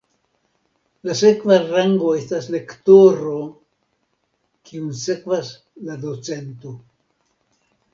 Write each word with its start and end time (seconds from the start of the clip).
La 1.09 1.15
sekva 1.19 1.57
rango 1.65 2.15
estas 2.21 2.49
lektoro, 2.57 3.37
kiun 4.73 4.93
sekvas 5.07 5.57
la 5.87 6.05
docento. 6.11 6.79